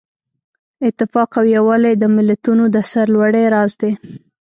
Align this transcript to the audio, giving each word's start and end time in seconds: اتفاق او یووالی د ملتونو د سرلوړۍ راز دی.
اتفاق 0.89 1.29
او 1.39 1.45
یووالی 1.55 1.93
د 1.97 2.03
ملتونو 2.15 2.63
د 2.75 2.77
سرلوړۍ 2.91 3.45
راز 3.53 3.71
دی. 3.81 3.91